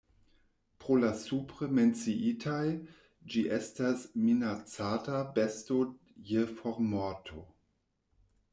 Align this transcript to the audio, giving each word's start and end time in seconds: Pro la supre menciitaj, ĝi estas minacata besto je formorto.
Pro 0.83 0.95
la 1.01 1.09
supre 1.23 1.67
menciitaj, 1.79 2.63
ĝi 3.33 3.43
estas 3.59 4.07
minacata 4.29 5.21
besto 5.37 5.79
je 6.33 6.49
formorto. 6.57 7.47